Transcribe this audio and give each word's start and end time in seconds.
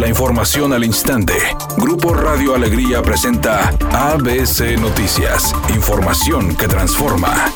La 0.00 0.08
información 0.08 0.72
al 0.72 0.82
instante. 0.82 1.34
Grupo 1.76 2.14
Radio 2.14 2.54
Alegría 2.54 3.02
presenta 3.02 3.68
ABC 3.92 4.80
Noticias. 4.80 5.54
Información 5.74 6.56
que 6.56 6.66
transforma. 6.68 7.52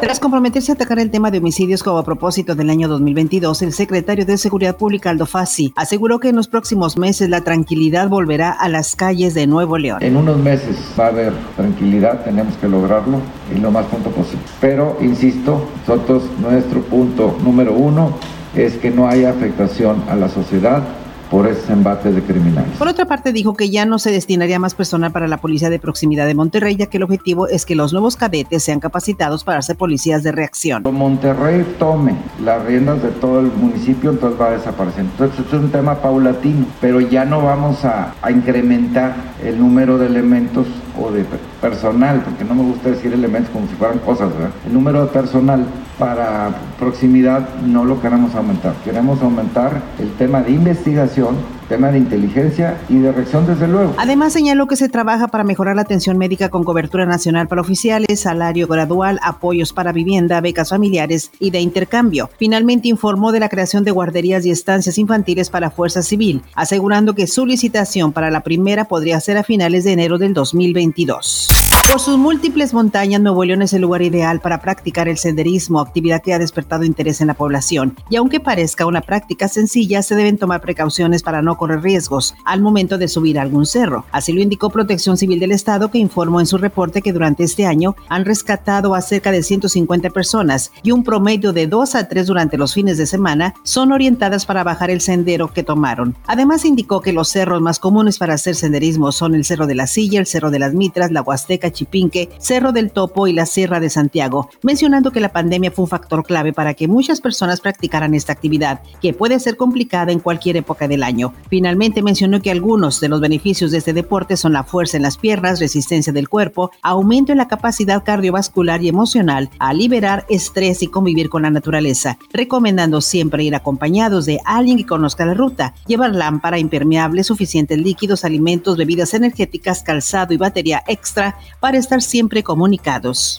Tras 0.00 0.18
comprometerse 0.18 0.72
a 0.72 0.74
atacar 0.74 0.98
el 0.98 1.12
tema 1.12 1.30
de 1.30 1.38
homicidios 1.38 1.84
como 1.84 1.98
a 1.98 2.04
propósito 2.04 2.56
del 2.56 2.70
año 2.70 2.88
2022, 2.88 3.62
el 3.62 3.72
secretario 3.72 4.26
de 4.26 4.36
Seguridad 4.36 4.76
Pública 4.76 5.10
Aldo 5.10 5.26
Fassi 5.26 5.72
aseguró 5.76 6.18
que 6.18 6.30
en 6.30 6.34
los 6.34 6.48
próximos 6.48 6.98
meses 6.98 7.28
la 7.28 7.42
tranquilidad 7.42 8.08
volverá 8.08 8.50
a 8.50 8.68
las 8.68 8.96
calles 8.96 9.34
de 9.34 9.46
Nuevo 9.46 9.78
León. 9.78 10.02
En 10.02 10.16
unos 10.16 10.38
meses 10.38 10.76
va 10.98 11.04
a 11.04 11.08
haber 11.10 11.34
tranquilidad, 11.56 12.24
tenemos 12.24 12.56
que 12.56 12.66
lograrlo 12.66 13.20
y 13.54 13.60
lo 13.60 13.70
más 13.70 13.86
pronto 13.86 14.10
posible. 14.10 14.42
Pero, 14.60 14.96
insisto, 15.00 15.68
nosotros, 15.86 16.24
nuestro 16.40 16.82
punto 16.82 17.38
número 17.44 17.74
uno 17.74 18.14
es 18.58 18.76
que 18.76 18.90
no 18.90 19.08
haya 19.08 19.30
afectación 19.30 20.02
a 20.08 20.16
la 20.16 20.28
sociedad 20.28 20.82
por 21.30 21.46
ese 21.46 21.72
embate 21.72 22.10
de 22.10 22.22
criminales. 22.22 22.76
Por 22.78 22.88
otra 22.88 23.04
parte, 23.04 23.32
dijo 23.32 23.54
que 23.54 23.70
ya 23.70 23.84
no 23.84 23.98
se 23.98 24.10
destinaría 24.10 24.58
más 24.58 24.74
personal 24.74 25.12
para 25.12 25.28
la 25.28 25.36
policía 25.36 25.70
de 25.70 25.78
proximidad 25.78 26.26
de 26.26 26.34
Monterrey, 26.34 26.76
ya 26.76 26.86
que 26.86 26.96
el 26.96 27.02
objetivo 27.02 27.48
es 27.48 27.66
que 27.66 27.74
los 27.74 27.92
nuevos 27.92 28.16
cadetes 28.16 28.62
sean 28.62 28.80
capacitados 28.80 29.44
para 29.44 29.60
ser 29.62 29.76
policías 29.76 30.22
de 30.22 30.32
reacción. 30.32 30.82
Cuando 30.82 30.98
Monterrey 30.98 31.66
tome 31.78 32.16
las 32.42 32.64
riendas 32.64 33.02
de 33.02 33.10
todo 33.10 33.40
el 33.40 33.46
municipio, 33.46 34.10
entonces 34.10 34.40
va 34.40 34.48
a 34.48 34.52
desaparecer. 34.52 35.02
Entonces 35.02 35.46
es 35.46 35.52
un 35.52 35.70
tema 35.70 35.96
paulatino, 35.96 36.66
pero 36.80 37.00
ya 37.00 37.24
no 37.24 37.42
vamos 37.42 37.84
a, 37.84 38.14
a 38.22 38.30
incrementar 38.30 39.14
el 39.44 39.58
número 39.58 39.98
de 39.98 40.06
elementos 40.06 40.66
o 41.00 41.10
de 41.10 41.24
personal, 41.60 42.22
porque 42.24 42.44
no 42.44 42.54
me 42.54 42.62
gusta 42.62 42.90
decir 42.90 43.12
elementos 43.12 43.50
como 43.52 43.66
si 43.68 43.74
fueran 43.74 43.98
cosas, 44.00 44.32
¿verdad? 44.32 44.50
El 44.66 44.74
número 44.74 45.02
de 45.02 45.08
personal 45.08 45.64
para 45.98 46.50
proximidad 46.78 47.48
no 47.64 47.84
lo 47.84 48.00
queremos 48.00 48.34
aumentar. 48.34 48.74
Queremos 48.84 49.22
aumentar 49.22 49.82
el 49.98 50.10
tema 50.12 50.42
de 50.42 50.52
investigación, 50.52 51.36
tema 51.68 51.90
de 51.90 51.98
inteligencia 51.98 52.78
y 52.88 52.98
de 52.98 53.12
reacción 53.12 53.46
desde 53.46 53.68
luego. 53.68 53.94
Además 53.98 54.32
señaló 54.32 54.66
que 54.66 54.76
se 54.76 54.88
trabaja 54.88 55.28
para 55.28 55.44
mejorar 55.44 55.76
la 55.76 55.82
atención 55.82 56.18
médica 56.18 56.48
con 56.48 56.64
cobertura 56.64 57.06
nacional 57.06 57.48
para 57.48 57.60
oficiales, 57.60 58.20
salario 58.20 58.66
gradual, 58.66 59.20
apoyos 59.22 59.72
para 59.72 59.92
vivienda, 59.92 60.40
becas 60.40 60.70
familiares 60.70 61.30
y 61.38 61.50
de 61.50 61.60
intercambio. 61.60 62.30
Finalmente 62.38 62.88
informó 62.88 63.32
de 63.32 63.40
la 63.40 63.48
creación 63.48 63.84
de 63.84 63.90
guarderías 63.90 64.44
y 64.46 64.50
estancias 64.50 64.98
infantiles 64.98 65.50
para 65.50 65.70
Fuerza 65.70 66.02
Civil, 66.02 66.42
asegurando 66.54 67.14
que 67.14 67.26
su 67.26 67.46
licitación 67.46 68.12
para 68.12 68.30
la 68.30 68.40
primera 68.40 68.84
podría 68.84 69.20
ser 69.20 69.36
a 69.36 69.44
finales 69.44 69.84
de 69.84 69.92
enero 69.92 70.18
del 70.18 70.34
2022. 70.34 71.57
Por 71.88 72.00
sus 72.00 72.18
múltiples 72.18 72.74
montañas, 72.74 73.22
Nuevo 73.22 73.42
León 73.46 73.62
es 73.62 73.72
el 73.72 73.80
lugar 73.80 74.02
ideal 74.02 74.40
para 74.40 74.60
practicar 74.60 75.08
el 75.08 75.16
senderismo, 75.16 75.80
actividad 75.80 76.20
que 76.20 76.34
ha 76.34 76.38
despertado 76.38 76.84
interés 76.84 77.22
en 77.22 77.28
la 77.28 77.34
población. 77.34 77.96
Y 78.10 78.16
aunque 78.16 78.40
parezca 78.40 78.84
una 78.84 79.00
práctica 79.00 79.48
sencilla, 79.48 80.02
se 80.02 80.14
deben 80.14 80.36
tomar 80.36 80.60
precauciones 80.60 81.22
para 81.22 81.40
no 81.40 81.56
correr 81.56 81.80
riesgos 81.80 82.34
al 82.44 82.60
momento 82.60 82.98
de 82.98 83.08
subir 83.08 83.38
a 83.38 83.42
algún 83.42 83.64
cerro. 83.64 84.04
Así 84.12 84.34
lo 84.34 84.42
indicó 84.42 84.68
Protección 84.68 85.16
Civil 85.16 85.40
del 85.40 85.50
Estado, 85.50 85.90
que 85.90 85.96
informó 85.96 86.40
en 86.40 86.46
su 86.46 86.58
reporte 86.58 87.00
que 87.00 87.14
durante 87.14 87.42
este 87.42 87.64
año 87.64 87.96
han 88.10 88.26
rescatado 88.26 88.94
a 88.94 89.00
cerca 89.00 89.32
de 89.32 89.42
150 89.42 90.10
personas 90.10 90.72
y 90.82 90.90
un 90.90 91.02
promedio 91.02 91.54
de 91.54 91.68
2 91.68 91.94
a 91.94 92.06
3 92.06 92.26
durante 92.26 92.58
los 92.58 92.74
fines 92.74 92.98
de 92.98 93.06
semana 93.06 93.54
son 93.62 93.92
orientadas 93.92 94.44
para 94.44 94.62
bajar 94.62 94.90
el 94.90 95.00
sendero 95.00 95.54
que 95.54 95.62
tomaron. 95.62 96.14
Además 96.26 96.66
indicó 96.66 97.00
que 97.00 97.14
los 97.14 97.30
cerros 97.30 97.62
más 97.62 97.78
comunes 97.78 98.18
para 98.18 98.34
hacer 98.34 98.56
senderismo 98.56 99.10
son 99.10 99.34
el 99.34 99.46
Cerro 99.46 99.66
de 99.66 99.74
la 99.74 99.86
Silla, 99.86 100.20
el 100.20 100.26
Cerro 100.26 100.50
de 100.50 100.58
las 100.58 100.74
Mitras, 100.74 101.12
la 101.12 101.22
Huasteca, 101.22 101.77
Chipinque, 101.78 102.28
Cerro 102.38 102.72
del 102.72 102.90
Topo 102.90 103.28
y 103.28 103.32
la 103.32 103.46
Sierra 103.46 103.78
de 103.78 103.88
Santiago, 103.88 104.50
mencionando 104.62 105.12
que 105.12 105.20
la 105.20 105.32
pandemia 105.32 105.70
fue 105.70 105.84
un 105.84 105.88
factor 105.88 106.24
clave 106.24 106.52
para 106.52 106.74
que 106.74 106.88
muchas 106.88 107.20
personas 107.20 107.60
practicaran 107.60 108.14
esta 108.14 108.32
actividad, 108.32 108.80
que 109.00 109.14
puede 109.14 109.38
ser 109.38 109.56
complicada 109.56 110.10
en 110.10 110.18
cualquier 110.18 110.56
época 110.56 110.88
del 110.88 111.02
año. 111.02 111.32
Finalmente 111.48 112.02
mencionó 112.02 112.42
que 112.42 112.50
algunos 112.50 113.00
de 113.00 113.08
los 113.08 113.20
beneficios 113.20 113.70
de 113.70 113.78
este 113.78 113.92
deporte 113.92 114.36
son 114.36 114.52
la 114.54 114.64
fuerza 114.64 114.96
en 114.96 115.02
las 115.04 115.18
piernas, 115.18 115.60
resistencia 115.60 116.12
del 116.12 116.28
cuerpo, 116.28 116.70
aumento 116.82 117.32
en 117.32 117.38
la 117.38 117.48
capacidad 117.48 118.02
cardiovascular 118.02 118.82
y 118.82 118.88
emocional, 118.88 119.50
a 119.58 119.72
liberar 119.72 120.26
estrés 120.28 120.82
y 120.82 120.88
convivir 120.88 121.28
con 121.28 121.42
la 121.42 121.50
naturaleza, 121.50 122.18
recomendando 122.32 123.00
siempre 123.00 123.44
ir 123.44 123.54
acompañados 123.54 124.26
de 124.26 124.40
alguien 124.44 124.78
que 124.78 124.86
conozca 124.86 125.26
la 125.26 125.34
ruta, 125.34 125.74
llevar 125.86 126.14
lámpara 126.14 126.58
impermeable, 126.58 127.22
suficientes 127.22 127.78
líquidos, 127.78 128.24
alimentos, 128.24 128.76
bebidas 128.76 129.14
energéticas, 129.14 129.82
calzado 129.82 130.34
y 130.34 130.38
batería 130.38 130.82
extra 130.86 131.36
para 131.60 131.67
estar 131.74 132.02
siempre 132.02 132.42
comunicados. 132.42 133.38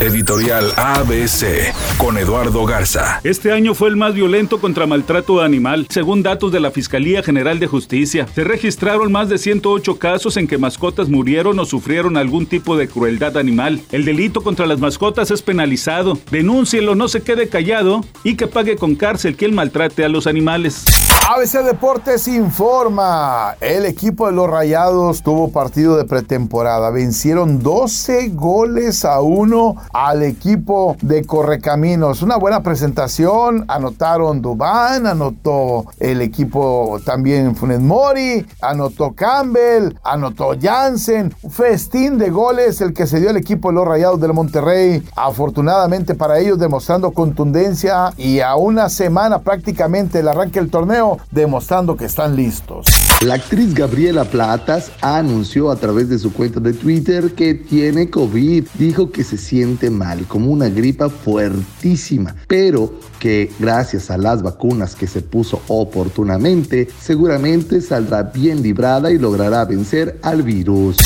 Editorial 0.00 0.72
ABC 0.76 1.72
con 1.98 2.18
Eduardo 2.18 2.66
Garza. 2.66 3.20
Este 3.22 3.52
año 3.52 3.74
fue 3.74 3.88
el 3.88 3.96
más 3.96 4.14
violento 4.14 4.60
contra 4.60 4.86
maltrato 4.86 5.40
animal, 5.40 5.86
según 5.88 6.22
datos 6.22 6.50
de 6.50 6.58
la 6.58 6.72
Fiscalía 6.72 7.22
General 7.22 7.58
de 7.60 7.68
Justicia. 7.68 8.26
Se 8.34 8.42
registraron 8.42 9.12
más 9.12 9.28
de 9.28 9.38
108 9.38 9.98
casos 9.98 10.36
en 10.36 10.48
que 10.48 10.58
mascotas 10.58 11.08
murieron 11.08 11.58
o 11.60 11.64
sufrieron 11.64 12.16
algún 12.16 12.46
tipo 12.46 12.76
de 12.76 12.88
crueldad 12.88 13.36
animal. 13.36 13.80
El 13.92 14.04
delito 14.04 14.42
contra 14.42 14.66
las 14.66 14.80
mascotas 14.80 15.30
es 15.30 15.42
penalizado. 15.42 16.18
Denúncielo, 16.30 16.94
no 16.94 17.08
se 17.08 17.22
quede 17.22 17.48
callado 17.48 18.04
y 18.24 18.36
que 18.36 18.48
pague 18.48 18.76
con 18.76 18.96
cárcel 18.96 19.36
quien 19.36 19.54
maltrate 19.54 20.04
a 20.04 20.08
los 20.08 20.26
animales. 20.26 20.84
ABC 21.26 21.64
Deportes 21.64 22.28
informa. 22.28 23.56
El 23.62 23.86
equipo 23.86 24.26
de 24.26 24.32
los 24.32 24.50
Rayados 24.50 25.22
tuvo 25.22 25.50
partido 25.50 25.96
de 25.96 26.04
pretemporada. 26.04 26.90
Vencieron 26.90 27.62
12 27.62 28.28
goles 28.34 29.06
a 29.06 29.22
1 29.22 29.74
al 29.94 30.24
equipo 30.24 30.96
de 31.00 31.24
Correcaminos. 31.24 32.20
Una 32.20 32.36
buena 32.36 32.62
presentación. 32.62 33.64
Anotaron 33.68 34.42
Dubán, 34.42 35.06
anotó 35.06 35.86
el 36.00 36.20
equipo 36.20 37.00
también 37.06 37.54
Funes 37.54 37.80
Mori, 37.80 38.44
anotó 38.60 39.12
Campbell, 39.12 39.94
anotó 40.02 40.56
Jansen. 40.60 41.32
Festín 41.48 42.18
de 42.18 42.30
goles 42.30 42.80
el 42.80 42.92
que 42.92 43.06
se 43.06 43.20
dio 43.20 43.30
el 43.30 43.36
equipo 43.36 43.68
de 43.68 43.76
los 43.76 43.86
Rayados 43.86 44.20
del 44.20 44.34
Monterrey. 44.34 45.02
Afortunadamente 45.14 46.16
para 46.16 46.40
ellos 46.40 46.58
demostrando 46.58 47.12
contundencia 47.12 48.12
y 48.16 48.40
a 48.40 48.56
una 48.56 48.88
semana 48.88 49.38
prácticamente 49.38 50.18
el 50.18 50.28
arranque 50.28 50.58
del 50.58 50.70
torneo 50.70 51.18
demostrando 51.30 51.96
que 51.96 52.06
están 52.06 52.34
listos. 52.34 52.86
La 53.24 53.34
actriz 53.34 53.72
Gabriela 53.72 54.24
Platas 54.24 54.90
anunció 55.00 55.70
a 55.70 55.76
través 55.76 56.08
de 56.08 56.18
su 56.18 56.32
cuenta 56.32 56.58
de 56.58 56.72
Twitter 56.72 57.32
que 57.34 57.54
tiene 57.54 58.10
COVID. 58.10 58.66
Dijo 58.76 59.12
que 59.12 59.22
se 59.22 59.38
siente 59.38 59.73
mal, 59.90 60.26
como 60.26 60.50
una 60.50 60.68
gripa 60.68 61.08
fuertísima, 61.08 62.34
pero 62.46 62.94
que 63.18 63.50
gracias 63.58 64.10
a 64.10 64.18
las 64.18 64.42
vacunas 64.42 64.94
que 64.94 65.06
se 65.06 65.22
puso 65.22 65.62
oportunamente, 65.68 66.88
seguramente 67.00 67.80
saldrá 67.80 68.22
bien 68.22 68.62
librada 68.62 69.10
y 69.10 69.18
logrará 69.18 69.64
vencer 69.64 70.18
al 70.22 70.42
virus. 70.42 70.98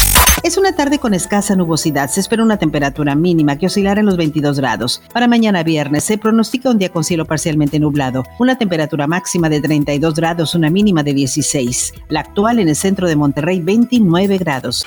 Es 0.45 0.57
una 0.57 0.73
tarde 0.73 0.99
con 0.99 1.15
escasa 1.15 1.57
nubosidad. 1.57 2.09
Se 2.11 2.21
espera 2.21 2.45
una 2.45 2.59
temperatura 2.59 3.15
mínima 3.15 3.59
que 3.59 3.67
oscilará 3.67 4.01
en 4.01 4.07
los 4.07 4.17
22 4.17 4.59
grados. 4.59 5.03
Para 5.13 5.27
mañana 5.27 5.65
viernes 5.65 6.05
se 6.05 6.17
pronostica 6.17 6.71
un 6.71 6.79
día 6.79 6.91
con 6.91 7.03
cielo 7.03 7.25
parcialmente 7.25 7.81
nublado. 7.81 8.25
Una 8.39 8.57
temperatura 8.57 9.07
máxima 9.07 9.49
de 9.49 9.61
32 9.61 10.15
grados, 10.15 10.55
una 10.55 10.71
mínima 10.71 11.03
de 11.03 11.15
16. 11.15 11.95
La 12.09 12.21
actual 12.21 12.61
en 12.61 12.69
el 12.69 12.77
centro 12.77 13.09
de 13.09 13.17
Monterrey, 13.17 13.61
29 13.61 14.39
grados. 14.39 14.87